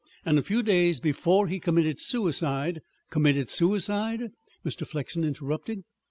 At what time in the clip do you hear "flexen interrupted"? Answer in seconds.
4.87-5.83